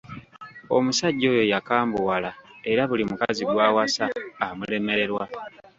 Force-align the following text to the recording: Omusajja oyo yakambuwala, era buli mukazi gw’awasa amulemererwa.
Omusajja 0.77 1.25
oyo 1.33 1.43
yakambuwala, 1.53 2.31
era 2.71 2.81
buli 2.89 3.03
mukazi 3.09 3.43
gw’awasa 3.49 4.05
amulemererwa. 4.45 5.23